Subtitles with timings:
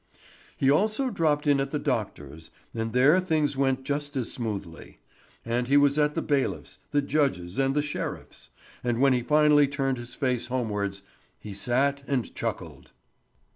[0.57, 4.97] He also dropped in at the doctor's, and there things went just as smoothly.
[5.45, 8.49] And he was at the bailiff's, the judge's and the sheriff's;
[8.83, 11.03] and when he finally turned his face homewards
[11.39, 12.93] he sat and chuckled.